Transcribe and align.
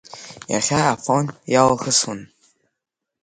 Иахьа 0.51 0.79
Афон 0.93 1.25
иалахысуан. 1.53 2.19